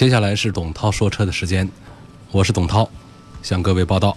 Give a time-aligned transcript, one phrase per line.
[0.00, 1.68] 接下来是董涛说车的时间，
[2.32, 2.88] 我是董涛，
[3.42, 4.16] 向各位报道。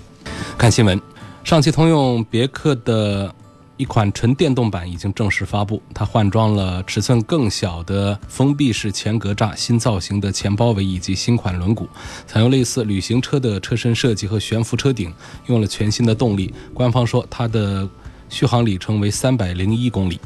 [0.57, 0.97] 看新闻，
[1.43, 3.35] 上汽通用别克的
[3.75, 11.85] 一款纯电动版已经正式发布，它换装了尺寸更小的封闭式前格栅、新造型的前包围以及新款轮毂，
[12.25, 15.13] 采用类似旅行车的车身设计和悬浮车顶，
[15.47, 16.53] 用了全新的动力。
[16.73, 17.85] 官方说它的
[18.29, 20.17] 续航里程为三百零一公里。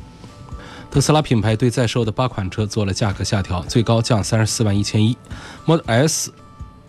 [0.97, 5.15] 特斯拉品牌对在售的八款车做了价格下调，最高降三十四万一千一。
[5.63, 6.33] Model S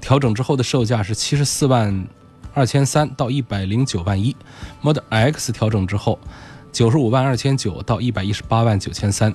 [0.01, 2.09] 调整之后的售价是七十四万
[2.55, 4.35] 二千三到一百零九万一
[4.81, 6.19] ，Model X 调整之后
[6.73, 9.35] 九十五万二千九到一百一十八万九千三。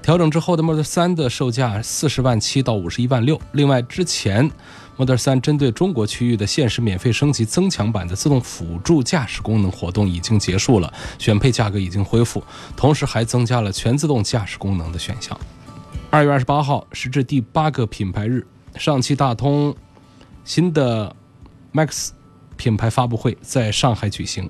[0.00, 3.40] 调整之后的 Model 3的售价四十万七到五十一万六。
[3.50, 4.48] 另外，之前
[4.96, 12.42] Model 3针对中国区域的限时免费升级增强版的自动辅助驾驶功能活动已经结束了，选配价格已经恢复，
[12.76, 15.38] 同时还增加了全自动驾驶功能的选项。
[16.10, 19.74] 二月二十八号，时至第八个品牌日，上汽大通
[20.44, 21.14] 新的
[21.72, 22.10] Max
[22.56, 24.48] 品牌发布会在上海举行。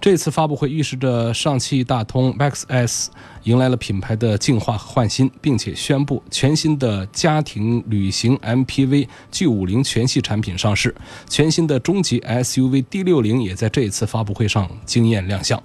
[0.00, 3.10] 这次发布会预示着上汽大通 Max S
[3.42, 10.94] 迎来了品牌的进化和换新，并且宣布全新的家庭旅行 MPV G50 全系产品上市，
[11.28, 15.62] 全新的中级 SUV D60 也在这次发布会上惊艳亮相。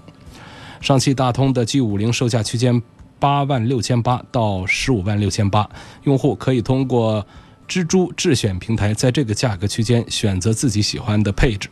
[0.81, 2.83] 上汽大通的 G50 售价区间
[3.17, 5.69] 八万六千八到十五万六千八，
[6.03, 7.25] 用户可以通过。
[7.67, 11.67] 蜘蛛智选平台在这个价格区间选择自己喜欢的配置。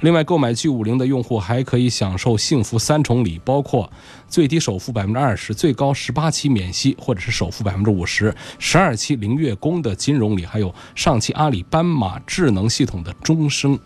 [0.00, 3.90] 另外，购买 G50 的用户还可以享受幸福三重礼，包括
[4.28, 13.78] 最低首付百分之二十、最高十八期免息，或者是首付百分之五十、十二期零月供的金融礼，还有上汽阿里斑马智能系统的终生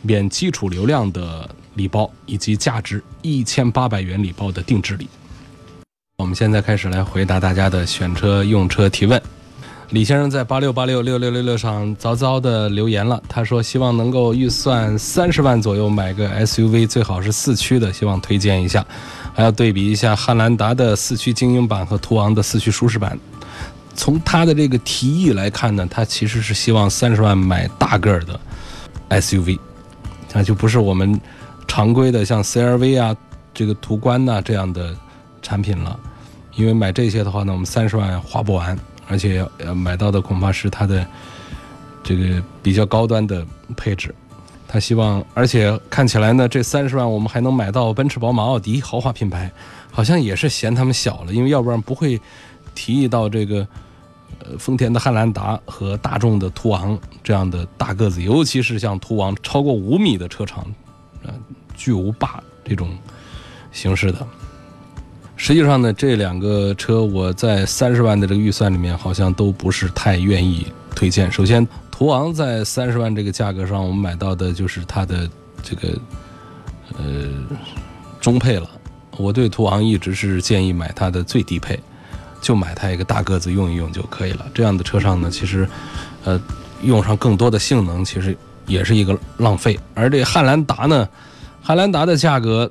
[0.00, 5.06] 免基础流量的礼包，以及价值一千八百元礼包的定制礼。
[6.16, 9.20] 我们现在开始来回答大家的选车用车提问。
[9.90, 18.84] 李先生在八六八六六六六六上早早的留言了，他说希望能够预算三十万左右买个 SUV，最好是四驱的，希望推荐一下，
[19.34, 23.16] 还要对比一下汉兰达的四驱精英版和途昂的四驱舒适版。
[23.94, 28.40] 从他的这个提议来看呢，他其实是希望三十万买大个儿的
[29.10, 29.58] SUV，
[30.32, 31.20] 那就不是我们
[31.68, 33.14] 常规的像 CRV 啊、
[33.52, 34.92] 这个途观呐这样的
[35.40, 35.96] 产品了，
[36.56, 38.76] 因为买这些的话呢，我们三十万花不完。
[39.08, 41.06] 而且要买到的恐怕是它的
[42.02, 44.14] 这个比较高端的配置，
[44.68, 49.50] 他希望，而且看起来呢，这三十万我们还能买到奔驰、宝马、奥迪豪华品牌，
[49.90, 52.20] 好像也是嫌他们小了，因为要不然不会
[52.74, 53.66] 提议到这个
[54.40, 60.66] 呃丰田的汉兰达和大众的途昂这样的大个子，尤其是像途昂超过五米的车长，
[61.22, 61.32] 呃
[61.74, 62.90] 巨无霸这种
[63.72, 64.26] 形式的。
[65.36, 71.30] 实际上呢，这两个车我在三十万的这个预算里面，好像都不是太愿意推荐。
[71.30, 75.28] 首先，途昂在三十万这个价格上，我们买到的就是它的
[75.62, 75.88] 这个
[76.96, 77.04] 呃
[78.20, 78.68] 中配了。
[79.18, 81.78] 我对途昂一直是建议买它的最低配，
[82.40, 84.46] 就买它一个大个子用一用就可以了。
[84.54, 85.68] 这样的车上呢，其实
[86.24, 86.40] 呃
[86.82, 89.78] 用上更多的性能，其实也是一个浪费。
[89.94, 91.08] 而这汉兰达呢，
[91.60, 92.70] 汉兰达的价格。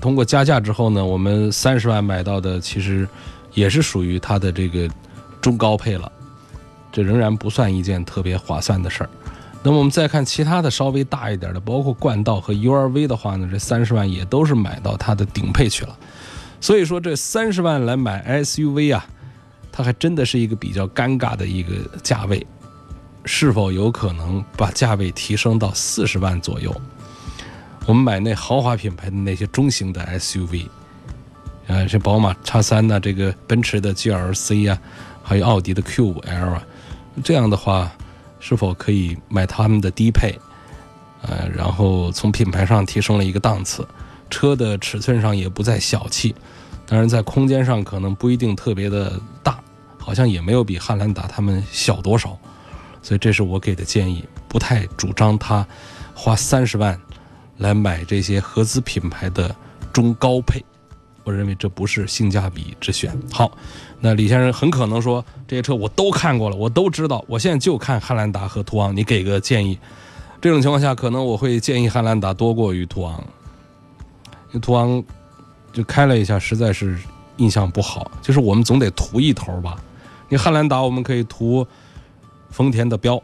[0.00, 3.08] 通过加价之后呢，我们三十万买到的其实
[3.54, 4.88] 也是属于它的这个
[5.40, 6.10] 中高配了，
[6.92, 9.10] 这仍然不算一件特别划算的事儿。
[9.62, 15.96] 那么我们再看其他的稍微大一点的，包括冠道和 URV 的话呢，这三十万也都是买到它的顶配去了。
[16.60, 19.04] 所以说这三十万来买 SUV 啊，
[19.72, 22.46] 它还真的是一个比较尴尬的一个价位。
[23.24, 26.72] 是否有可能把价位提升到四十万左右？
[27.86, 30.66] 我们买那豪华品牌的那些中型的 SUV，
[31.68, 34.78] 呃，像宝马 X3 呐，这个奔驰的 GLC 啊，
[35.22, 36.66] 还有奥迪的 Q5L 啊，
[37.22, 37.92] 这样的话，
[38.40, 40.36] 是否可以买他们的低配？
[41.22, 43.86] 呃，然后从品牌上提升了一个档次，
[44.30, 46.34] 车的尺寸上也不再小气，
[46.86, 49.60] 当然在空间上可能不一定特别的大，
[49.96, 52.36] 好像也没有比汉兰达他们小多少，
[53.00, 55.64] 所以这是我给的建议，不太主张他
[56.14, 57.00] 花三十万。
[57.58, 59.54] 来买这些合资品牌的
[59.92, 60.64] 中高配
[61.24, 63.12] 我认为这不是性价比之选。
[63.32, 63.50] 好，
[63.98, 69.76] 那李先生很可能说这些车我都看过了，我都知道，我现在就看汉兰达和途昂，你给个建议。
[70.40, 73.18] 这种情况下，可能我会建议汉兰达多过于途昂，
[74.48, 75.02] 因为途昂
[75.72, 76.96] 就开了一下，实在是
[77.38, 78.08] 印象不好。
[78.22, 79.76] 就是我们总得图一头吧。
[80.28, 81.66] 你汉兰达我们可以图
[82.50, 83.20] 丰田的标，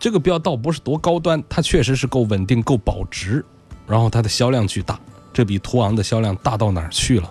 [0.00, 3.44] 这个标倒不是多高端，它确实是够稳定、够保值，
[3.86, 4.98] 然后它的销量巨大，
[5.32, 7.30] 这比途昂的销量大到哪儿去了？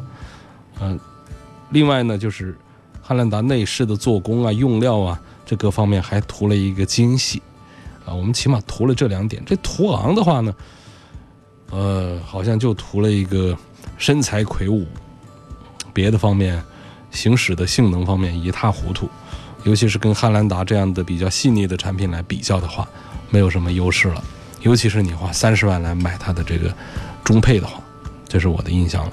[0.79, 0.99] 嗯，
[1.71, 2.57] 另外呢，就是
[3.01, 7.41] 汉兰达内饰的做工啊、用料啊，这各方面还图了一个精细
[8.05, 8.13] 啊。
[8.13, 9.43] 我们起码图了这两点。
[9.45, 10.55] 这途昂的话呢，
[11.71, 13.57] 呃，好像就图了一个
[13.97, 14.85] 身材魁梧，
[15.93, 16.61] 别的方面
[17.11, 19.09] 行驶的性能方面一塌糊涂，
[19.63, 22.87] 尤其是跟汉兰达这样的比较细腻的产品来比较的话，
[23.29, 24.23] 没有什么优势了。
[24.63, 26.73] 尤其是你花三十万来买它的这个
[27.23, 27.79] 中配的话，
[28.27, 29.11] 这是我的印象了。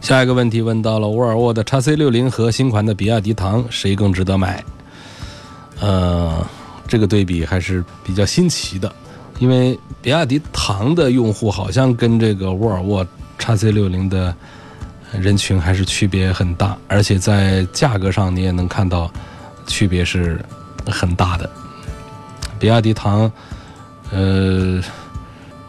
[0.00, 4.64] 下一个问题问到了沃尔沃的 x C 六零和新款的比亚迪唐，谁更值得买？
[5.80, 6.46] 呃，
[6.86, 8.90] 这个对比还是比较新奇的，
[9.38, 14.34] 因为比亚迪唐的用户好像跟这个沃尔沃 x C 六零的
[15.12, 19.10] 人群还是区别很大，而且在价格上你也能看到
[19.66, 20.40] 区别是
[20.86, 21.50] 很大的。
[22.58, 23.30] 比亚迪唐，
[24.12, 24.82] 呃，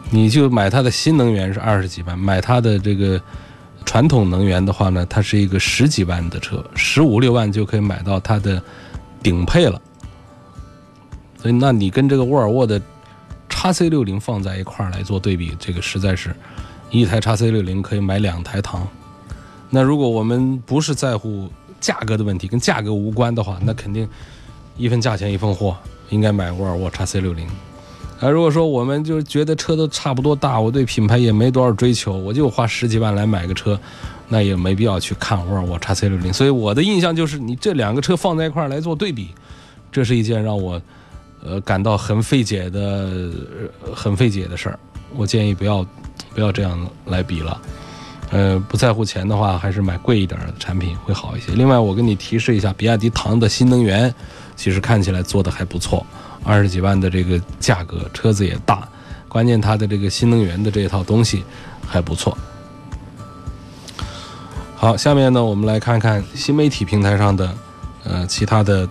[0.09, 3.21] 你就买它的新能源是二十几万，买它的这个。
[3.85, 8.61] 传统能源的话呢，它是一个十几万的车，十五六万就可以买到它的
[9.23, 9.81] 顶配了。
[11.41, 12.81] 所以，那你跟这个沃尔沃的
[13.47, 16.35] 叉 C 六零放在一块儿来做对比，这个实在是
[16.91, 18.85] 一台叉 C 六零可以买两台唐。
[19.69, 21.49] 那如果我们不是在乎
[21.79, 24.05] 价格的问题，跟价格无关的话，那肯定
[24.75, 25.77] 一分价钱一分货，
[26.09, 27.47] 应该买沃尔沃叉 C 六零。
[28.19, 33.79] 啊，如果说我们就觉得车都差不多大，我对品牌也没多少追求，我就花十几万来买个车，
[34.27, 36.33] 那也没必要去看沃尔沃 x C 六零。
[36.33, 39.29] 所以我的印象就是，你这两个车放在一块来做对比，
[39.91, 40.81] 这是一件让我
[41.43, 43.31] 呃感到很费解的、
[43.93, 44.79] 很费解的事儿。
[45.15, 45.85] 我建议不要
[46.33, 47.61] 不要这样来比了。
[48.31, 51.53] 呃，不在乎钱的话，还是买贵一点的产品会好一些。
[51.53, 54.13] 另外，我跟你提示一下，比亚迪唐的新能源
[54.55, 56.05] 其实看起来做的还不错。
[56.47, 58.87] 二十几万的这个价格，车子也大，
[59.27, 61.43] 关键它的这个新能源的这套东西
[61.85, 62.37] 还不错。
[64.73, 67.53] 好，下面呢，我们来看看新媒体平台上的
[68.05, 68.87] 呃其他的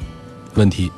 [0.55, 0.93] 问题。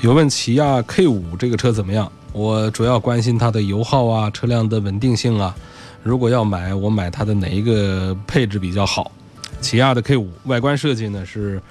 [0.00, 2.10] 有问起亚 K 五这个车怎么样？
[2.32, 5.54] 我主要关心它的油耗啊，车辆的稳定性啊。
[6.02, 9.12] 如果要买，我买它的哪一个配置比较好？
[9.60, 11.62] 起亚的 K 五外观设计呢是。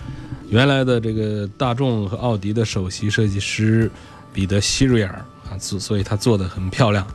[0.50, 3.90] 原来的这个大众和奥迪的首席设计师
[4.32, 5.14] 彼得希瑞尔
[5.50, 7.06] 啊，所所以他做的很漂亮。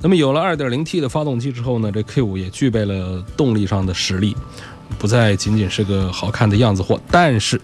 [0.00, 4.36] 那么有了 2.0T 的发动机之后呢，这 K5 也具备了动力上的实力，
[4.98, 7.00] 不再仅仅是个好看的样子货。
[7.10, 7.60] 但是，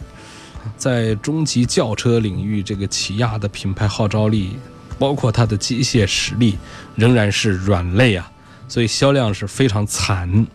[0.76, 4.56] 在中级轿车领域，这个起亚的品牌号召力，
[4.98, 6.56] 包括它的机械实力，
[6.94, 8.30] 仍然是软肋啊，
[8.68, 10.46] 所以销量是非常惨。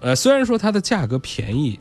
[0.00, 1.80] 呃，虽然说它的价格便宜。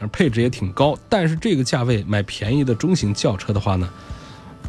[0.00, 3.88] 而配置也挺高，但是这个价位买便宜的中型轿车的话呢，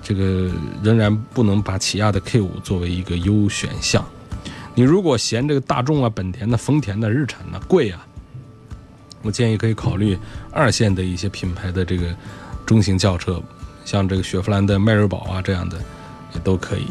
[0.01, 0.49] 这个
[0.81, 4.03] 仍然不能把起亚的 K 五作为一个优选项。
[4.73, 8.05] 你如果嫌这个大众啊、本田的、丰田的、日产的贵啊，
[9.21, 10.17] 我建议可以考虑
[10.51, 12.15] 二线的一些品牌的这个
[12.65, 13.41] 中型轿车，
[13.85, 15.77] 像这个雪佛兰的迈锐宝啊这样的
[16.33, 16.87] 也都可以。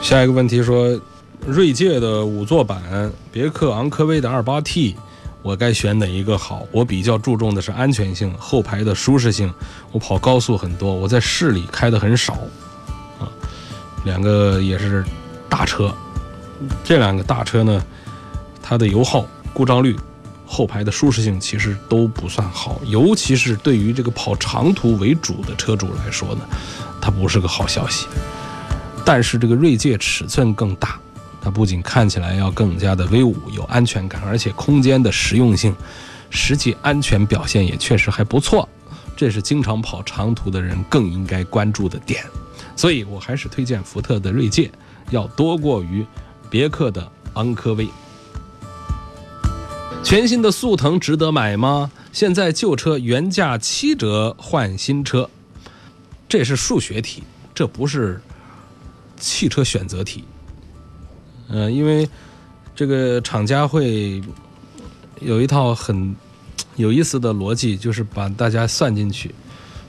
[0.00, 1.00] 下一个问题说，
[1.46, 4.94] 锐界的五座版，别克昂科威的二八 T。
[5.42, 6.66] 我该选哪一个好？
[6.70, 9.52] 我比较注重的是安全性，后排的舒适性。
[9.90, 12.34] 我跑高速很多，我在市里开的很少，
[13.18, 13.24] 啊，
[14.04, 15.04] 两个也是
[15.48, 15.94] 大车。
[16.84, 17.82] 这两个大车呢，
[18.62, 19.96] 它的油耗、故障率、
[20.46, 26.42] 后排的舒适性其实都不算好，尤其是对于这个跑长途为主的车主来说呢，
[27.00, 28.06] 它不是个好消息。
[29.06, 30.98] 但是这个锐界尺寸更大。
[31.40, 35.74] 它不仅看起来要更加的威武、有安全感，而且空间的实用性、
[36.28, 38.68] 实际安全表现也确实还不错。
[39.16, 42.24] 这是经常跑长途的人更应该关注的点。
[42.76, 44.70] 所以我还是推荐福特的锐界，
[45.10, 46.06] 要多过于
[46.48, 47.88] 别克的昂科威。
[50.02, 51.90] 全新的速腾值得买吗？
[52.12, 55.28] 现在旧车原价七折换新车，
[56.28, 57.22] 这是数学题，
[57.54, 58.20] 这不是
[59.18, 60.24] 汽车选择题。
[61.50, 62.08] 嗯，因为
[62.74, 64.22] 这个厂家会
[65.20, 66.14] 有一套很
[66.76, 69.34] 有意思的逻辑，就是把大家算进去。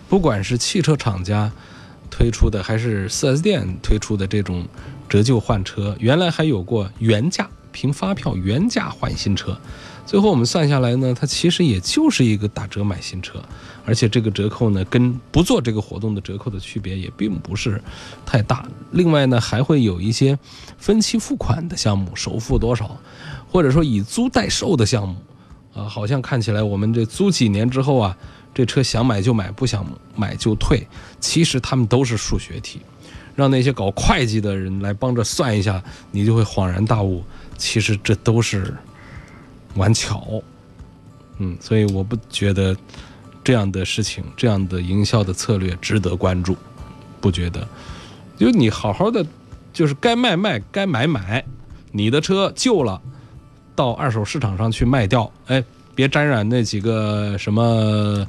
[0.09, 1.51] 不管是汽车厂家
[2.09, 4.65] 推出的，还是 4S 店推出的这种
[5.07, 9.57] 折旧换车，原来还有过原价凭发票原价换新车。
[10.11, 13.41] 最后我们算下来呢，它其实也就是一个打折买新车，
[13.85, 17.81] 而且这个折扣呢，跟不做这个活动的折扣的区别也并不是
[18.25, 18.67] 太大。
[18.91, 20.37] 另外呢，还会有一些
[20.77, 22.97] 分期付款的项目，首付多少，
[23.49, 25.15] 或者说以租代售的项目，
[25.73, 28.17] 啊，好像看起来我们这租几年之后啊，
[28.53, 29.85] 这车想买就买，不想
[30.17, 30.85] 买就退，
[31.21, 32.81] 其实他们都是数学题，
[33.33, 37.23] 让那些搞会计的人来帮着算一下，你就会恍然大悟，
[37.57, 38.75] 其实这都是。
[39.75, 40.41] 玩巧，
[41.37, 42.75] 嗯，所以我不觉得
[43.43, 46.55] 这样的事情、这样的营销的策略值得关注，
[47.19, 47.67] 不觉得。
[48.37, 49.25] 就你好好的，
[49.71, 51.43] 就是该卖卖，该买买。
[51.91, 53.01] 你的车旧了，
[53.75, 55.63] 到二手市场上去卖掉，哎，
[55.95, 58.27] 别沾染那几个什么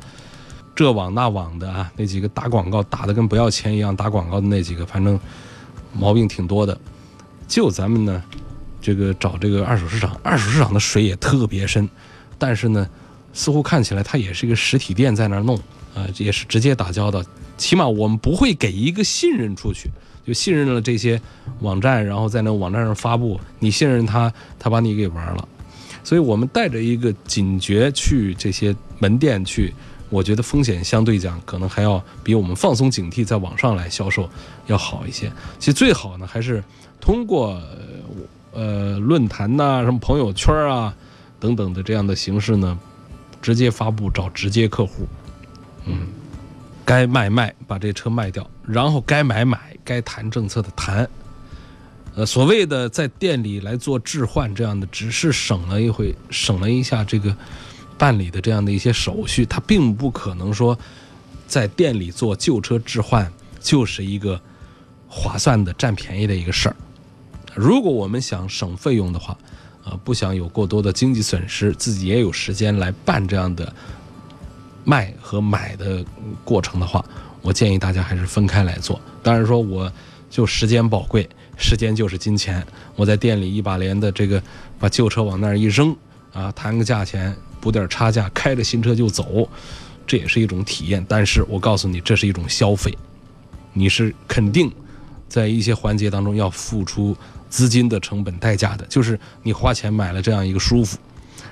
[0.74, 5.18] 这网那网的啊，那几个打广告打的跟不要钱一样打广告的那几个，反正
[5.92, 6.78] 毛病挺多的。
[7.48, 8.22] 就咱们呢。
[8.82, 11.88] 这个找这个二手市场，二手市场的水也特别深，
[12.36, 12.86] 但是呢，
[13.32, 15.56] 似乎看起来它也是一个实体店在那儿弄，
[15.94, 17.22] 啊，也是直接打交道。
[17.56, 19.88] 起码我们不会给一个信任出去，
[20.26, 21.20] 就信任了这些
[21.60, 25.48] 网站，然后在那网站上发布，你信任他，他把你给玩了。
[26.02, 29.72] 所以我们带着一个警觉去这些门店去，
[30.10, 34.28] 我觉得风险相对讲可能还要比我们放松警惕在网上来销售
[34.66, 35.30] 要好一些。
[35.60, 36.64] 其实最好呢，还是
[37.00, 37.62] 通过。
[38.52, 40.94] 呃，论坛呐，什么朋友圈啊，
[41.40, 42.78] 等等的这样的形式呢，
[43.40, 45.06] 直接发布找直接客户，
[45.86, 46.06] 嗯，
[46.84, 51.08] 该卖卖，把这车卖掉，然后该买买，该谈政策的谈。
[52.14, 57.34] 呃，所谓的在店里来做置换这样的，只是省了一回，省了一下这个
[57.96, 60.78] 办理的这样的一些手续，它并不可能说
[61.46, 64.38] 在店里做旧车置换就是一个
[65.08, 66.76] 划算的占便宜的一个事儿。
[67.54, 69.36] 如果我们想省费用的话，
[69.84, 73.74] 啊，不想有过多的经济损失，自己也有时间来办这样的
[74.84, 76.04] 卖和买的
[76.44, 77.04] 过程的话，
[77.40, 79.00] 我建议大家还是分开来做。
[79.22, 79.92] 当然说，我
[80.30, 81.28] 就时间宝贵，
[81.58, 82.64] 时间就是金钱。
[82.94, 84.40] 我在店里一把连的这个
[84.78, 85.94] 把旧车往那儿一扔，
[86.32, 89.48] 啊，谈个价钱，补点差价，开着新车就走，
[90.06, 91.04] 这也是一种体验。
[91.08, 92.96] 但是我告诉你，这是一种消费，
[93.72, 94.72] 你是肯定
[95.28, 97.16] 在一些环节当中要付出。
[97.52, 100.96] 资金的成本代价的，就是你花钱买了这样一个舒服，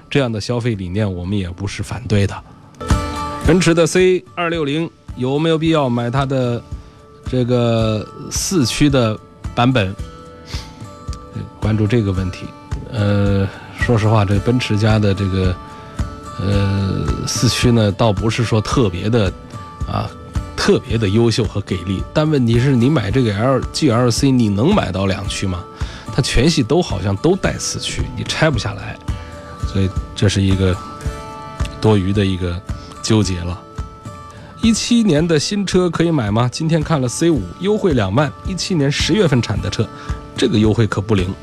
[0.08, 2.34] 这样的消费理念，我们也不是反对的。
[3.46, 6.62] 奔驰的 C 二六零有没有必要买它的
[7.30, 9.18] 这个四驱的
[9.54, 9.94] 版本？
[11.60, 12.46] 关注这个问题。
[12.90, 13.46] 呃，
[13.78, 15.54] 说实话，这奔驰家的这个
[16.40, 19.30] 呃四驱呢，倒不是说特别的
[19.86, 20.10] 啊。
[20.60, 25.64] 特别的优秀和给力，但问题是你买这个 L G L C，你能买到两驱吗？
[26.14, 28.94] 它全系都好像都带四驱，你拆不下来，
[29.66, 30.76] 所以这是一个
[31.80, 32.60] 多余的一个
[33.02, 33.58] 纠结了。
[34.60, 36.46] 一七年的新车可以买吗？
[36.52, 39.88] 今天看了 C 五，优惠两万，一七年十月份产的车，
[40.36, 41.34] 这个优惠可不灵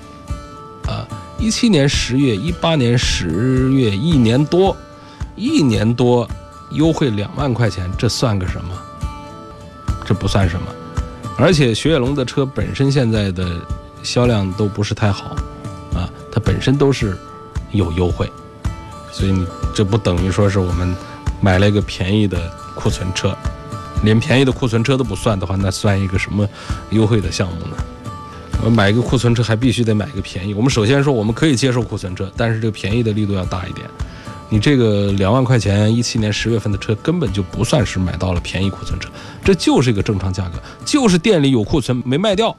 [0.85, 1.03] 啊！
[1.39, 4.77] 一七年十月，一八年十月，一年多，
[5.35, 6.29] 一年多
[6.69, 8.69] 优惠两万块钱，这算个什么？
[10.07, 10.67] 这不算什么，
[11.37, 13.45] 而且雪铁龙的车本身现在的
[14.01, 15.35] 销量都不是太好，
[15.93, 17.17] 啊，它本身都是
[17.71, 18.31] 有优惠，
[19.11, 19.45] 所以你
[19.75, 20.95] 这不等于说是我们
[21.41, 23.35] 买了一个便宜的库存车，
[24.03, 26.47] 连便宜的库存车都不算的话，那算一个什么
[26.91, 27.75] 优惠的项目呢？
[28.59, 30.53] 我们买一个库存车还必须得买一个便宜。
[30.53, 33.85] 我们首先说我们可以接受库存车，但是这个便宜的力度要大一点。
[34.49, 39.09] 你这个两万块钱，一七年十月份的车根本就不算是买到了便宜库存车，
[39.43, 42.55] 这就是一个正常价格，就是店里有库存没卖掉，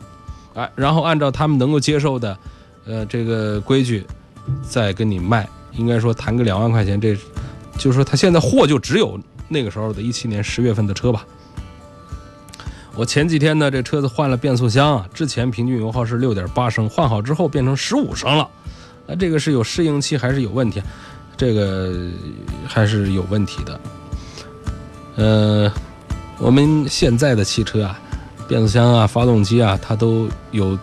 [0.54, 2.38] 哎，然后按照他们能够接受的，
[2.85, 4.04] 呃，这个规矩，
[4.62, 7.16] 再跟你卖，应该说谈个两万块钱，这，
[7.78, 9.18] 就是说他现在货就只有
[9.49, 11.25] 那个时候的一七年十月份的车吧。
[12.95, 18.47] 我前几天呢，这车子换了变速箱啊，之前平均油耗是六点八升，换好之后变成十五升了，
[19.07, 20.83] 那这个是有适应期还是有问题？
[21.38, 21.92] 这个
[22.66, 23.80] 还是有问题的。
[25.14, 25.73] 呃，
[26.38, 27.99] 我们现在的汽车啊，
[28.49, 30.76] 变速箱啊、发动机啊，它都有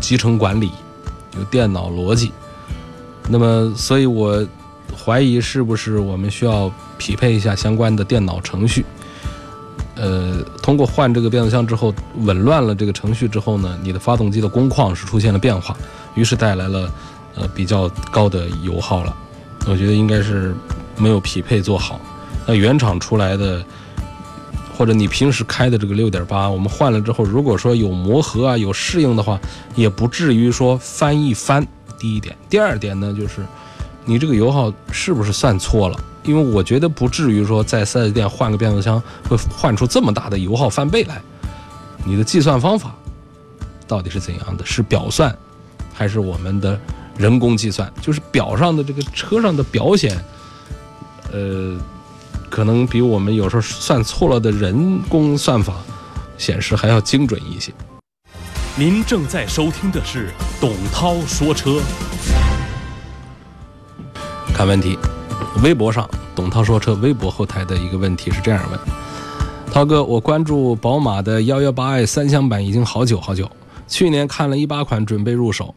[0.00, 0.70] 集成管理，
[1.38, 2.30] 有电脑逻辑。
[3.30, 4.46] 那么，所以我
[4.94, 8.84] 怀疑是不是我们需要匹配一下相关的电脑程序。
[9.96, 15.74] 呃，通过换这个变速箱之后，紊乱了这个程序之后呢，你的发动机的工况是出现了变化，
[16.14, 16.92] 于是带来了
[17.36, 19.16] 呃比较高的油耗了。
[19.66, 20.54] 我觉得应该是
[20.96, 22.00] 没有匹配做好，
[22.46, 23.64] 那原厂出来的
[24.76, 29.40] 或者你平时开的这个六点八，我们换了之后，如果说有磨合啊，有适应的话，
[29.74, 31.66] 也不至于说翻一翻。
[31.98, 33.46] 第一点，第二点呢，就是
[34.04, 35.98] 你这个油耗是不是算错了？
[36.24, 41.22] 因为我觉得不至于说在四 S 店换个变速箱会换出这么大的油耗翻倍来。
[42.04, 42.94] 你的计算方法
[43.86, 44.66] 到底是怎样的？
[44.66, 45.34] 是表算
[45.94, 46.78] 还是我们的
[47.16, 47.92] 人工计算？
[48.00, 50.16] 就是表上的这个车上的表显，
[51.32, 51.76] 呃。
[52.50, 55.74] 可能比我们有时候算错了的人工算法
[56.38, 57.72] 显示还要精准一些。
[58.76, 60.30] 您正在收听的是
[60.60, 61.80] 董涛说车。
[64.54, 64.96] 看问题，
[65.64, 68.78] 微博上董涛说车微博后台的一个问题是这样问：
[69.72, 73.50] 涛哥，我关注宝马的幺幺八 i 三厢版已经好久好久，
[73.88, 75.74] 去年看了一八款准备入手，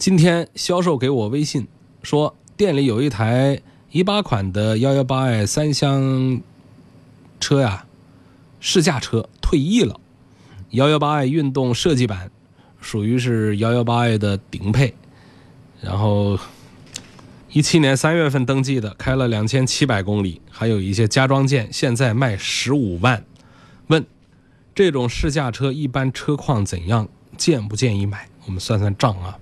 [0.00, 1.68] 今天销售给我微信
[2.02, 3.60] 说店里有一台。
[3.90, 6.40] 一八款的幺幺八 i 三厢
[7.38, 7.84] 车呀，
[8.60, 10.00] 试驾车退役了。
[10.70, 12.30] 幺幺八 i 运动设计版
[12.80, 14.94] 属于是幺幺八 i 的顶配，
[15.82, 16.38] 然后
[17.50, 23.22] 一七年三月份登记的，开了两千七百公里，还有一些加装件，现在卖十五万。
[23.88, 24.06] 问
[24.74, 27.06] 这种试驾车一般车况怎样？
[27.36, 28.28] 建不建议买？
[28.46, 29.36] 我们算算账啊，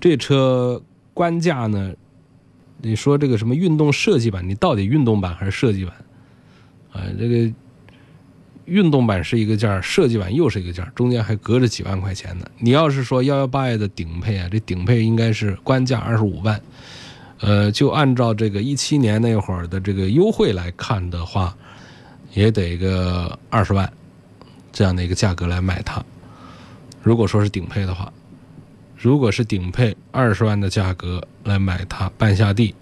[0.00, 0.82] 这车
[1.12, 1.94] 官价呢？
[2.82, 5.94] 你说这个什么运动设计版，你到底运动版还是设计版？
[6.92, 7.50] 啊，这个
[8.66, 12.44] 运动版是一个价，设计版又是一个价，中间还隔着几万块钱呢。
[12.58, 16.60] 你要是说幺幺八 i 的顶配啊，这顶配应该是官价二十五万，
[17.40, 21.56] 呃，就按照这个一七年那会儿的这个优惠来看的话，
[22.34, 23.90] 也得个二十万
[24.72, 26.04] 这样的一个价格来买它。
[27.02, 28.12] 如果说是顶配的话。
[29.04, 32.74] 如果是顶配二十万的价格来买它，半下地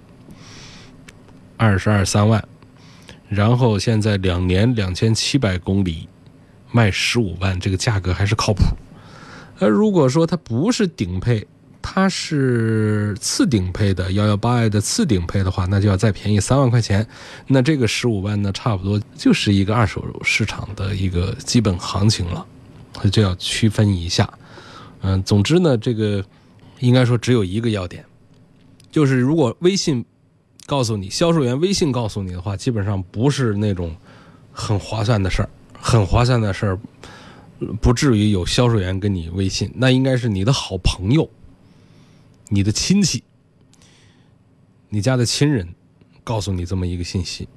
[1.56, 2.40] 二十二三万，
[3.28, 6.08] 然后现在两年两千七百公里
[6.70, 8.62] 卖十五万，这个价格还是靠谱。
[9.58, 11.44] 而如果说它不是顶配，
[11.82, 17.04] 它是次顶配的幺幺八 i 的次顶配的话，那就要再便宜三万块钱。
[17.48, 22.46] 那这个十五万呢，差不多就是一个二手市场的一个基本行情了，
[23.10, 24.32] 就要区分一下。
[25.02, 26.24] 嗯，总之呢，这个
[26.80, 28.04] 应该说只有一个要点，
[28.90, 30.04] 就是如果微信
[30.66, 33.94] 告诉你，销售员微信告诉你的话，基本上不是那种
[34.52, 36.78] 很划算的事儿，很划算的事儿，
[37.80, 41.28] 不至于有销售员跟你微信，那应该是你的好朋友、
[42.48, 43.24] 你的亲戚、
[44.88, 45.68] 你家的亲人
[46.22, 47.48] 告诉你这么一个信息。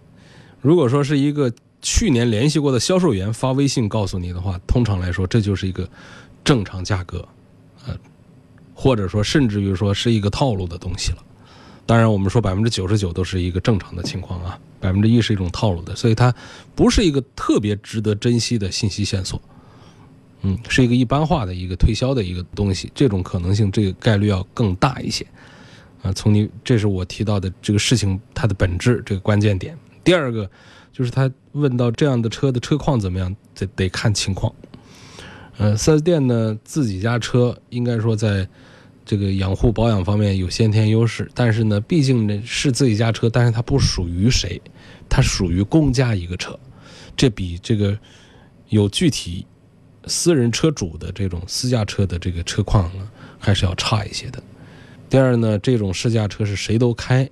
[0.62, 1.53] 如果说是一个
[1.84, 5.88] 去年联系过的销售员发微信告诉你的话，通常来说这就是一个
[6.43, 7.23] 正常价格。
[8.75, 11.17] 或者说，甚至于说是一个套路的东西了。
[11.88, 16.33] 当然，我们说百分之九十九都是一个正常的情况啊，百分之一是一种套路的，所以它
[16.75, 19.41] 不是一个特别值得珍惜的信息线索。
[20.41, 25.25] 嗯，是一个一般化的一个推销的一个东西，这种可能性，这个概率要更大一些。
[26.01, 29.75] 啊，从你这是我提到的这个事情它的本质这个关键点。
[30.03, 30.49] 第二个
[30.93, 34.53] 就是他问到这样的车的车况怎么样，得得看情况。
[35.57, 38.47] 呃，四 S 店呢，自己家车应该说在
[39.05, 44.61] 这个养护保养方面有先天优势，但是呢，毕竟呢是自己家车，但是它不属于谁，
[45.07, 46.59] 它属于公家一个车，
[47.15, 47.97] 这比这个
[48.69, 49.45] 有具体
[50.07, 54.43] 私人车主的这种私家车的这个车况呢，还是要差一些的。
[55.09, 57.29] 第二呢，这种试驾车是谁都开，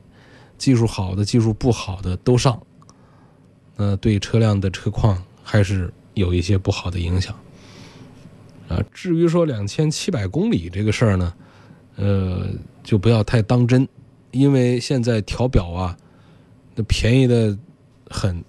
[0.57, 2.61] 技术好的、技术不好的都上，
[3.75, 7.37] 呃，对车辆的车况还是有一些不好的影响。
[8.69, 11.33] 啊，至于说两千七百公里这个事儿呢，
[11.97, 12.47] 呃，
[12.83, 13.87] 就不要太当真，
[14.31, 15.97] 因为现在调表啊，
[16.75, 17.57] 那便宜的
[18.09, 18.43] 很，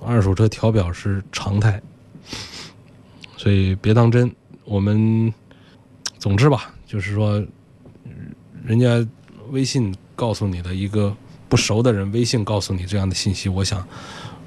[0.00, 1.80] 二手车调表是常态，
[3.36, 4.30] 所以别当真。
[4.64, 5.32] 我们
[6.18, 7.44] 总之吧，就是说，
[8.64, 9.06] 人家
[9.50, 11.16] 微信告诉你的一个
[11.48, 13.86] 不熟的人微信告诉你这样的信息，我想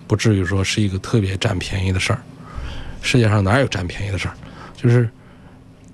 [0.07, 2.21] 不至于说是一个特别占便宜的事儿。
[3.01, 4.35] 世界上哪有占便宜的事儿？
[4.81, 5.09] 就是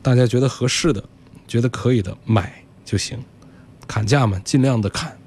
[0.03, 1.03] 大家觉得合适的、
[1.47, 2.53] 觉得可以的买
[2.85, 3.17] 就行，
[3.87, 5.17] 砍价嘛，尽量的砍。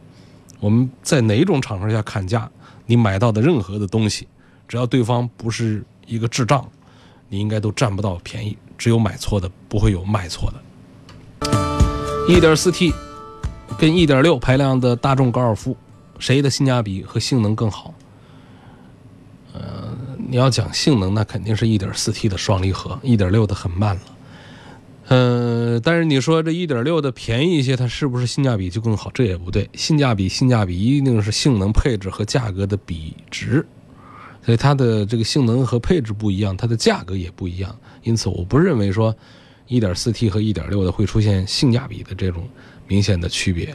[0.60, 2.48] 我们在哪种场合下砍价，
[2.86, 4.28] 你买到的任何的东西，
[4.68, 6.64] 只要对方不是一个智障，
[7.28, 8.56] 你应该都占不到便宜。
[8.76, 12.28] 只有买错的，不会有卖错的。
[12.28, 12.94] 一点四 T
[13.76, 15.76] 跟一点六排量的大众高尔夫，
[16.20, 17.92] 谁的性价比和性能更好？
[20.30, 24.02] 你要讲性能，那肯定是一点四 T 的双离合，一点六的很慢了。
[25.08, 29.10] 嗯，但是你说这一点六的便宜一些，它是不是性价比就更好？
[29.14, 33.66] 这也不对，性价比性价比一定是性能配置和价格的比值，
[34.44, 37.74] 所以它的这个性能和配置不一样，它的价格也不一样。
[38.02, 39.16] 因此，我不认为说
[39.68, 42.46] 1.4T 和1.6的会出现性价比的这种
[42.86, 43.74] 明显的区别。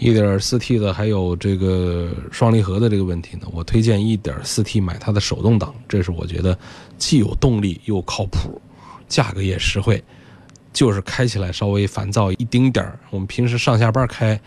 [0.00, 6.58] 1.4T 的还有这个双离合的这个问题呢，我推荐 1.4T 买它的手动挡，这是我觉得
[6.98, 8.60] 既有动力又靠谱，
[9.08, 10.02] 价格也实惠，
[10.72, 12.98] 就是开起来稍微烦躁一丁点儿。
[13.10, 14.38] 我们平时上下班开，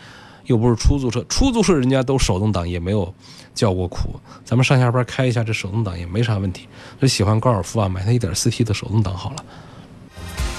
[0.45, 3.11] 又不是出租车，出租车人家都手动挡也没有
[3.55, 6.67] 叫过苦，咱们上下班开一下这手动挡也没啥问题。
[7.01, 9.37] 就喜欢高尔夫啊，买它 1.4T 的手动挡好了。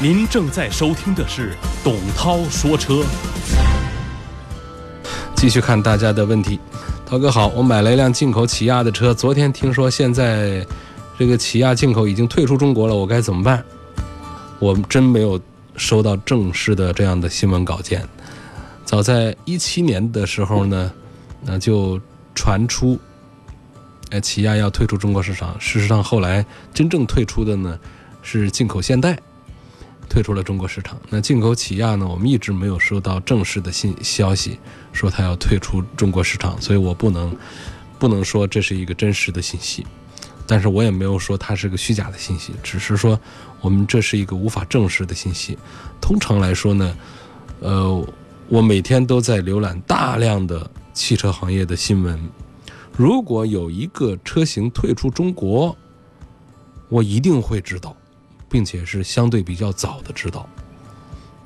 [0.01, 3.05] 您正在收听的是董涛说车。
[5.39, 6.59] 继续看大家的问题，
[7.07, 10.67] 涛哥好，我买了一辆进口起亚的车，昨天听说现在
[11.17, 13.65] 这个起亚进口已经退出中国了，我该怎么办？
[14.59, 15.41] 我真没有
[15.77, 18.05] 收到正式的这样的新闻稿件。
[18.85, 20.91] 早在一七年的时候呢，
[21.43, 22.01] 那就
[22.35, 22.99] 传出，
[24.11, 25.55] 哎，起亚要退出中国市场。
[25.61, 27.79] 事实上，后来真正退出的呢
[28.23, 29.17] 是进口现代。
[30.09, 30.99] 退出了中国市场。
[31.11, 32.07] 那进口起亚呢？
[32.07, 34.59] 我们一直没有收到正式的信消息，
[34.93, 37.37] 说它要退出中国市场，所以我不能
[37.99, 39.87] 不能说这是一个真实的信息。
[40.47, 43.21] 但是我也没有说它是个虚假的信息，只是说
[43.61, 45.59] 我们这是一个无法证实的信息。
[46.01, 46.97] 通常来说呢，
[47.61, 48.09] 呃，
[48.49, 52.19] 我每天都在浏览大量的汽车行业的新闻。
[52.97, 55.77] 如果有一个车型退出中国，
[56.89, 57.95] 我一定会知道。
[58.49, 60.49] 并且是相对比较早的知道，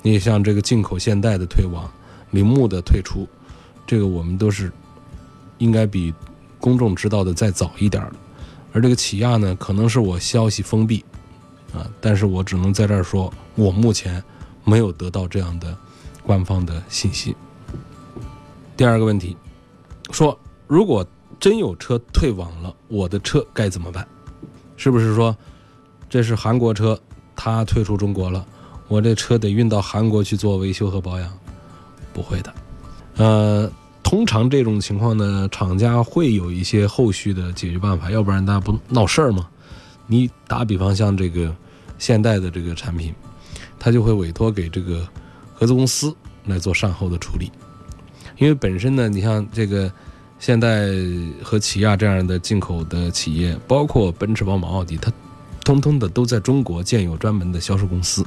[0.01, 1.91] 你像这个进口现代的退网，
[2.31, 3.27] 铃木的退出，
[3.85, 4.71] 这个我们都是
[5.57, 6.13] 应该比
[6.59, 8.11] 公众知道的再早一点儿。
[8.71, 11.03] 而这个起亚呢，可能是我消息封闭
[11.73, 14.23] 啊，但是我只能在这儿说，我目前
[14.63, 15.77] 没有得到这样的
[16.23, 17.35] 官方的信息。
[18.75, 19.37] 第二个问题，
[20.11, 21.05] 说如果
[21.39, 24.07] 真有车退网了，我的车该怎么办？
[24.75, 25.35] 是不是说？
[26.13, 27.01] 这是韩国车，
[27.35, 28.45] 它退出中国了，
[28.87, 31.27] 我这车得运到韩国去做维修和保养，
[32.13, 32.53] 不会的。
[33.15, 33.67] 呃，
[34.03, 39.49] 通常这种情况呢，厂家会有一些后续的解决办法，要不然大家不闹事儿吗？
[40.05, 41.51] 你打比方像这个
[41.97, 43.11] 现代的这个产品，
[43.79, 45.07] 它就会委托给这个
[45.55, 47.51] 合资公司来做善后的处理，
[48.37, 49.91] 因为本身呢，你像这个
[50.37, 50.89] 现代
[51.41, 55.11] 和起亚这样的进口的企业，包括奔驰、宝马、奥迪，它。
[55.63, 58.25] 通通的都在中国建有专门的销售公司，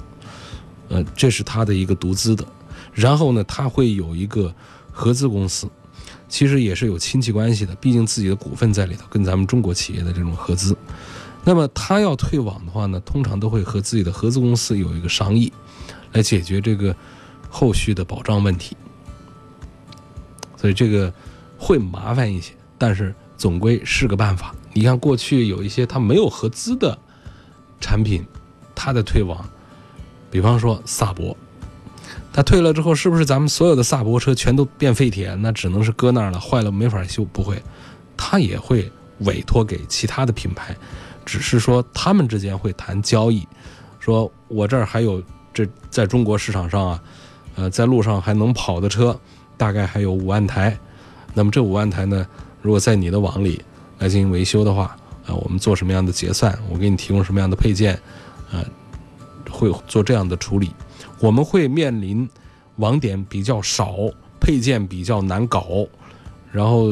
[0.88, 2.44] 呃，这是他的一个独资的。
[2.92, 4.55] 然后呢，他会有一个
[4.90, 5.68] 合资公司，
[6.29, 10.75] 其实也是有亲戚关系的，毕竟自己的股份在里头，跟咱们中国企业的这种合资。
[11.44, 15.53] 那么他要退网的话呢，通常都会和自己的合资公司有一个商议，
[16.12, 16.96] 来解决这个
[17.51, 18.77] 后续的保障问题。
[20.57, 21.12] 所以这个
[21.59, 24.55] 会麻烦一些，但是总归是个办法。
[24.72, 26.99] 你看过去有一些他没有合资的。
[27.81, 28.27] 产品，
[28.75, 29.45] 它的退网，
[30.31, 31.37] 比方说萨博，
[32.33, 35.35] 它退了之后，是不是咱们所有的萨博车全都变废铁？
[35.37, 37.25] 那只能是搁那儿了，坏了没法修。
[37.27, 37.62] 不会，
[38.17, 40.77] 它也会委托给其他的品牌，
[41.25, 43.47] 只是说他们之间会谈交易，
[44.01, 47.03] 说我这儿还有这在中国市场上啊，
[47.57, 49.19] 呃，在路上还能跑的车，
[49.57, 50.77] 大概还有五万台。
[51.35, 52.27] 那么这五万台呢，
[52.62, 53.62] 如果在你的网里
[53.99, 54.97] 来进行维修的话。
[55.27, 56.57] 啊，我们做什么样的结算？
[56.71, 57.95] 我给你提供什么样的配件？
[58.51, 58.65] 啊，
[59.51, 60.71] 会做这样的处理。
[61.19, 62.29] 我们会面临
[62.77, 63.97] 网点比较少，
[64.39, 65.87] 配件比较难搞，
[66.53, 66.89] 然后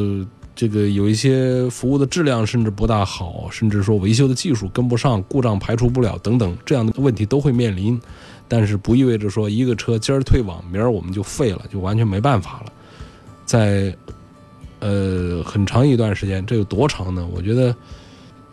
[0.57, 8.01] 这个有一些服务的质量甚至不大好，甚至说维修的技术跟不上，故障排除不了等等这样的问题都会面临。
[8.49, 12.73] 但是不意味着说一个车今儿退网，明儿我们就废了，就完全没办法了。
[13.45, 13.97] 在
[14.81, 17.29] 呃很长一段时间，这有多长呢？
[17.33, 17.77] 我觉得。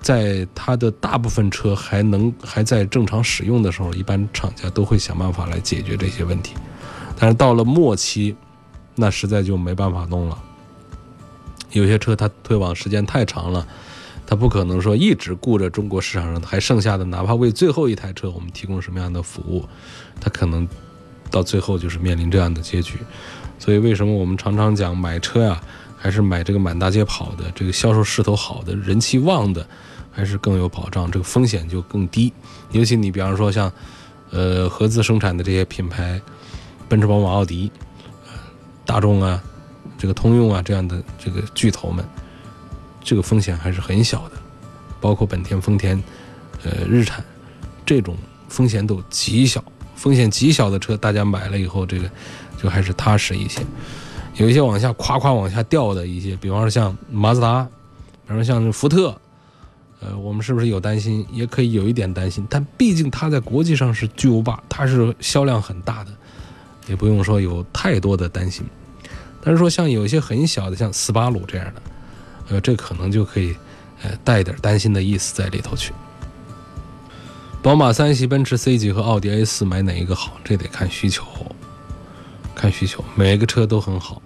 [0.01, 6.55] 在它的大部分车还能还在正常使用的时候，一般厂家都会想办法来解决这些问题。
[7.19, 8.35] 但是到了末期，
[8.95, 10.37] 那实在就没办法弄了。
[11.71, 13.65] 有些车它退网时间太长了，
[14.25, 19.63] 它不可能说一直顾着中国市场上还剩下的，哪怕为最后一台车我们提供什么样的服务，
[20.19, 20.67] 它可能
[21.29, 22.95] 到最后就是面临这样的结局。
[23.59, 25.61] 所以为什么我们常常讲买车呀，
[25.95, 29.65] 还是买这个满大街跑的，这个销售势头好的、人气旺的。
[30.11, 32.31] 还是更有保障，这个风险就更低。
[32.71, 33.71] 尤其你比方说像，
[34.29, 36.21] 呃，合资生产的这些品牌，
[36.89, 37.71] 奔驰、宝马、奥迪，
[38.85, 39.41] 大众啊，
[39.97, 42.05] 这个通用啊这样的这个巨头们，
[43.03, 44.35] 这个风险还是很小的。
[44.99, 46.01] 包括本田、丰田，
[46.63, 47.23] 呃，日产，
[47.85, 48.15] 这种
[48.49, 49.63] 风险都极小。
[49.95, 52.09] 风险极小的车，大家买了以后，这个
[52.61, 53.61] 就还是踏实一些。
[54.35, 57.63] 有一些往下夸夸往下掉的一些，比方说像马自达，
[58.23, 59.15] 比方说像福特。
[60.01, 61.25] 呃，我们是不是有担心？
[61.31, 66.11] 也可以有一点担心，但毕竟它在国际上是巨无霸，它是销量很大的，
[66.87, 68.65] 也不用说有太多的担心。
[69.43, 71.81] 但是说像有些很小的，像斯巴鲁这样的，
[72.49, 73.55] 呃，这可能就可以，
[74.01, 75.93] 呃，带点担心的意思在里头去。
[77.61, 80.33] 宝马三系、奔驰 C 级和奥迪 A 四买哪一个好？
[80.43, 81.23] 这得看需求，
[82.55, 84.19] 看需求，每个车都很好。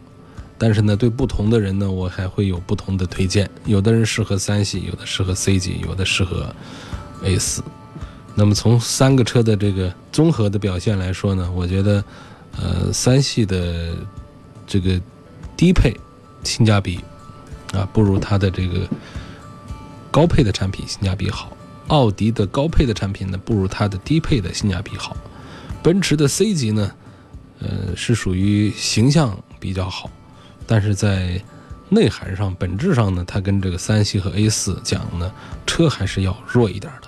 [0.58, 3.50] 但是呢，对不同的人呢，我还会有不同的推荐。
[3.66, 6.54] 有的人适合三系，有的适合 C 级，有的适合
[7.24, 7.62] A 四。
[8.34, 12.04] 那么从三个车的这个综合的表现来说呢，我觉得，
[12.58, 13.96] 呃，三系的
[14.66, 15.00] 这个
[15.58, 15.96] 低配
[16.44, 17.00] 性价比
[17.74, 18.88] 啊，不如它的这个
[20.12, 21.56] 高配的产品性价比好。
[21.88, 25.16] 奥迪的高配的产品呢，不如它的低配的性价比好。
[25.84, 26.92] 奔驰的 C 级呢，
[27.60, 30.10] 呃，是属于形象比较好。
[30.68, 31.42] 但是在
[31.88, 35.32] 内涵上、本质上呢，它跟这个三系和 A 四讲呢，
[35.68, 37.08] 车还是要弱一点的。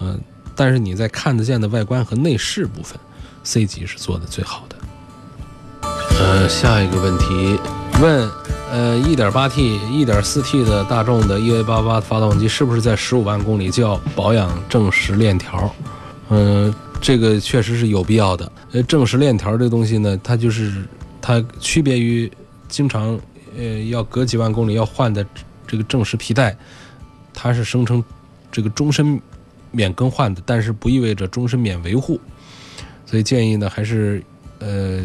[0.00, 0.18] 嗯，
[0.56, 2.98] 但是你在看得见的外观和内饰部分
[3.44, 4.76] ，C 级是做的最好的。
[6.18, 7.58] 呃，下一个问题
[8.00, 8.30] 问，
[8.70, 15.70] 呃一点八 T、一点四 T 的大众的 EA88 发动机是不是在十五万公里就要保养正时链条？
[16.30, 18.50] 嗯，这个确实是有必要的。
[18.72, 20.72] 呃，正时链条这东西呢，它就是。
[21.22, 22.30] 它区别于
[22.68, 23.18] 经常
[23.56, 25.24] 呃要隔几万公里要换的
[25.66, 26.56] 这个正时皮带，
[27.32, 28.02] 它是声称
[28.50, 29.20] 这个终身
[29.70, 32.20] 免更换的，但是不意味着终身免维护，
[33.06, 34.22] 所以建议呢还是
[34.58, 35.04] 呃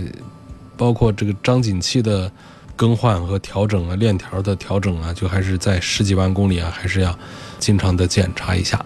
[0.75, 2.32] 包括这个张紧器的
[2.75, 7.17] 更换和调整啊，链条的调整啊，就还是在十几万公里啊，还是要
[7.60, 8.84] 经常的检查一下，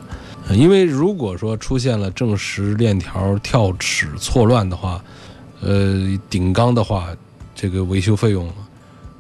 [0.50, 5.02] 因为如果说出现了正时链条跳齿错乱的话。
[5.62, 7.16] 呃，顶缸的话，
[7.54, 8.52] 这个维修费用，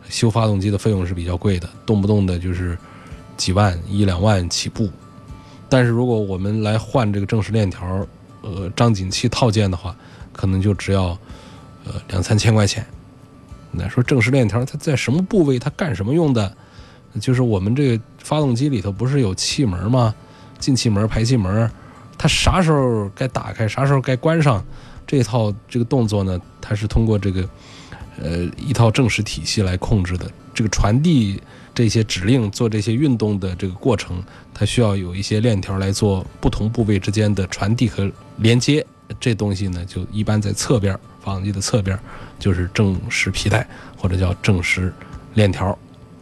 [0.09, 2.77] 修发动机的费用是比较贵的，动不动的就是
[3.37, 4.89] 几万、一两万起步。
[5.69, 8.05] 但是如果我们来换这个正时链条，
[8.41, 9.95] 呃，张紧器套件的话，
[10.33, 11.17] 可能就只要
[11.85, 12.85] 呃两三千块钱。
[13.71, 16.53] 那说正时链条它在什么部位，它干什么用的？
[17.19, 20.13] 就是我们这个发动机里头不是有气门吗？
[20.59, 21.69] 进气门、排气门，
[22.17, 24.63] 它啥时候该打开，啥时候该关上？
[25.11, 27.49] 这套这个动作呢，它是通过这个，
[28.17, 30.31] 呃，一套正时体系来控制的。
[30.53, 31.37] 这个传递
[31.75, 38.85] 这些指令、做这些运动的这个过程，它需要有一些链条来做不同部位之间的传递和连接。
[39.19, 41.99] 这东西呢，就一般在侧边，发动机的侧边，
[42.39, 44.93] 就是正时皮带或者叫正时
[45.33, 45.77] 链条。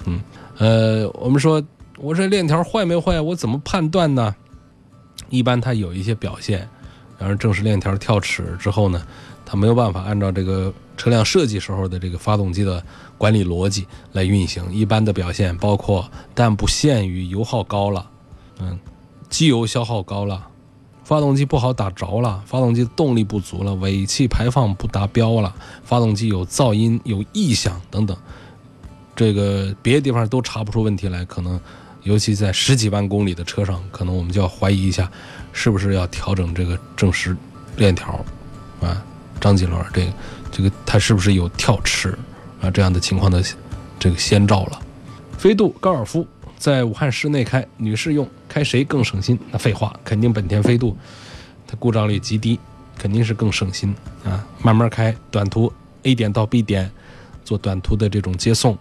[0.06, 0.20] 嗯，
[0.58, 1.64] 呃，我们说，
[2.00, 3.22] 我这链条坏没坏？
[3.22, 4.36] 我怎么判断呢？
[5.30, 6.68] 一般它有一些表现。
[7.20, 9.06] 然而，正时链条跳齿之后呢，
[9.46, 12.82] 它没有办法按照这个车辆设计时候的这个发动机的
[13.18, 14.74] 管理逻辑来运行。
[14.74, 18.10] 一般的表现包括，但不限于油耗高了，
[18.60, 18.80] 嗯，
[19.30, 20.48] 机油消耗高了，
[21.04, 25.54] 发动机不好打着了，发动机动力不足了，尾气排放不达标了，
[25.84, 28.16] 发动机有噪音、有异响等等，
[29.14, 31.60] 这个别的地方都查不出问题来，可能。
[32.04, 35.12] 尤其在十几万公里的车上，可能我们就要怀疑一下，
[35.62, 37.36] 是不是要调整这个正时
[37.76, 38.24] 链条，
[38.80, 39.04] 啊，
[39.42, 40.14] 张紧轮这个
[40.50, 42.18] 这个它是不是有跳齿
[42.62, 43.44] 啊这样的情况的
[44.00, 44.80] 这个先兆了？
[45.38, 46.26] 飞度、高尔夫
[46.58, 49.38] 在武汉市内开，女士用，开谁更省心？
[49.52, 50.96] 那废话，肯定本田飞度，
[51.68, 52.58] 它故障率极低，
[52.98, 53.94] 肯定是更省心
[54.24, 54.48] 啊。
[54.64, 55.70] 慢慢开，短途
[56.04, 56.90] A 点到 B 点
[57.44, 58.78] 做短途的这种接送，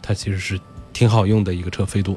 [0.00, 0.60] 它其实是
[0.92, 2.16] 挺好用的一个车，飞度。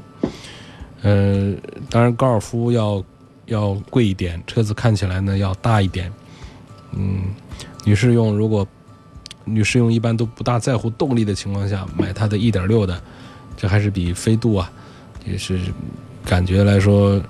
[1.02, 1.52] 呃，
[1.90, 3.02] 当然高尔夫要
[3.46, 6.12] 要贵一点，车子看起来呢要大一点。
[6.92, 7.24] 嗯，
[7.84, 8.66] 女士用如果
[9.44, 13.02] 女士用一般都不大在乎动力的情况下，买它的1.6的，
[13.56, 14.70] 这还是比飞度啊，
[15.26, 15.60] 也是
[16.24, 17.20] 感觉来说，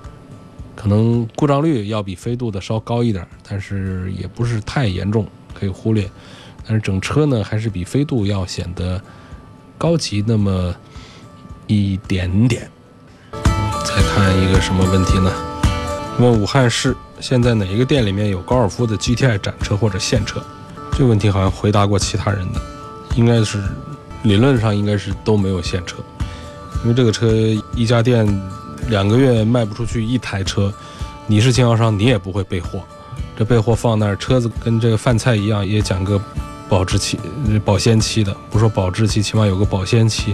[0.75, 6.09] 可能故障率要比飞度的稍高一点，但是也不是太严重，可以忽略。
[6.67, 9.01] 但是整车呢，还是比飞度要显得
[9.77, 10.73] 高级那么
[11.67, 12.69] 一点点。
[13.31, 15.31] 再看一个什么问题呢？
[16.17, 20.41] 问武汉市现在哪一个店里面有高尔夫的 GTI 展车或者现车？
[20.93, 22.61] 这个问题好像回答过其他人的，
[23.15, 23.61] 应该是
[24.23, 25.97] 理论上应该是都没有现车，
[26.83, 27.27] 因为这个车
[27.75, 28.25] 一家店
[28.87, 30.73] 两个月卖不出去一台车，
[31.27, 32.81] 你是经销商你也不会备货，
[33.37, 36.17] 这备货放那儿，车子跟这个饭菜一样也讲个
[36.69, 37.19] 保质期、
[37.65, 40.33] 保鲜期的，不说保质期，起码有个保鲜期，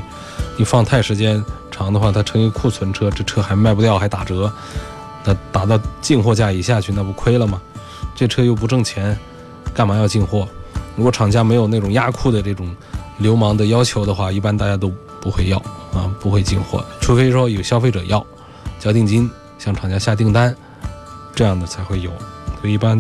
[0.57, 1.43] 你放太时间。
[1.71, 4.51] 长的话，它成一库存车，这车还卖不掉，还打折，
[5.23, 7.61] 那打到进货价以下去，那不亏了吗？
[8.15, 9.17] 这车又不挣钱，
[9.73, 10.47] 干嘛要进货？
[10.95, 12.75] 如果厂家没有那种压库的这种
[13.17, 15.57] 流氓的要求的话，一般大家都不会要
[15.93, 18.25] 啊，不会进货，除非说有消费者要。
[18.79, 19.29] 交定金，
[19.59, 20.55] 向厂家下订单，
[21.35, 22.09] 这样的才会有，
[22.59, 22.99] 所以一般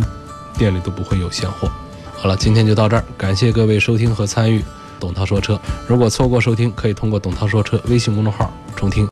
[0.57, 1.67] 店里都不会有现货。
[2.15, 4.63] 好了，今天就到这儿，感谢各位收听和参与
[4.99, 5.59] 董涛说车。
[5.87, 9.09] 如果错过收听，可以通过董涛说车微信公众号重听。